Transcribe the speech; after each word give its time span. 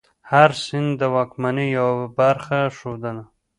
هر 0.31 0.49
سند 0.63 0.89
د 0.99 1.01
واکمنۍ 1.15 1.67
یوه 1.79 1.95
برخه 2.19 2.59
ښودله. 2.77 3.23